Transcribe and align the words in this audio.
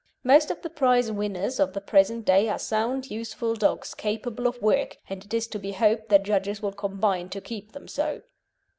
Most 0.23 0.49
of 0.49 0.63
the 0.63 0.69
prize 0.71 1.11
winners 1.11 1.59
of 1.59 1.73
the 1.73 1.79
present 1.79 2.25
day 2.25 2.49
are 2.49 2.57
sound, 2.57 3.11
useful 3.11 3.53
dogs 3.53 3.93
capable 3.93 4.47
of 4.47 4.59
work, 4.59 4.97
and 5.07 5.23
it 5.23 5.31
is 5.31 5.45
to 5.49 5.59
be 5.59 5.73
hoped 5.73 6.09
that 6.09 6.23
judges 6.23 6.59
will 6.59 6.73
combine 6.73 7.29
to 7.29 7.39
keep 7.39 7.73
them 7.73 7.87
so. 7.87 8.23